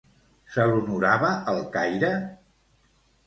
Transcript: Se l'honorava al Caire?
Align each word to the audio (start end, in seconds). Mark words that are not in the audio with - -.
Se 0.53 0.63
l'honorava 0.69 1.29
al 1.53 1.61
Caire? 1.75 2.11